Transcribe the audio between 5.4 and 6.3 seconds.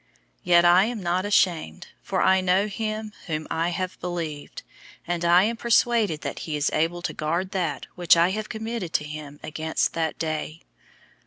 am persuaded